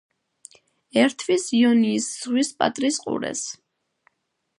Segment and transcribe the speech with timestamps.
[1.01, 3.45] ერთვის იონიის ზღვის პატრის ყურეს.